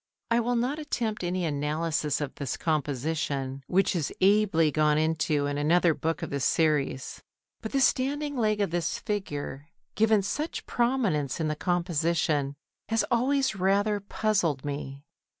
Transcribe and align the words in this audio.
I 0.31 0.39
will 0.39 0.55
not 0.55 0.79
attempt 0.79 1.23
any 1.23 1.45
analysis 1.45 2.21
of 2.21 2.33
this 2.33 2.57
composition, 2.57 3.63
which 3.67 3.95
is 3.95 4.11
ably 4.19 4.71
gone 4.71 4.97
into 4.97 5.45
in 5.45 5.59
another 5.59 5.93
book 5.93 6.23
of 6.23 6.31
this 6.31 6.43
series. 6.43 7.21
But 7.61 7.71
the 7.71 7.81
standing 7.81 8.35
leg 8.35 8.61
of 8.61 8.71
this 8.71 8.97
figure, 8.97 9.67
given 9.93 10.23
such 10.23 10.65
prominence 10.65 11.39
in 11.39 11.49
the 11.49 11.55
composition, 11.55 12.55
has 12.89 13.05
always 13.11 13.55
rather 13.55 13.99
puzzled 13.99 14.65
me. 14.65 15.03